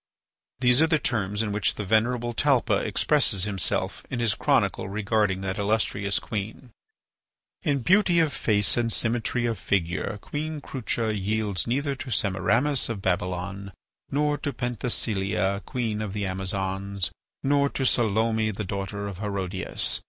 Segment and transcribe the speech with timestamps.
[0.61, 5.41] These are the terms in which the venerable Talpa expresses himself in his chronicle regarding
[5.41, 6.71] that illustrious queen:
[7.61, 13.03] "In beauty of face and symmetry of figure Queen Crucha yields neither to Semiramis of
[13.03, 13.73] Babylon
[14.09, 17.11] nor to Penthesilea, queen of the Amazons;
[17.43, 19.99] nor to Salome, the daughter of Herodias.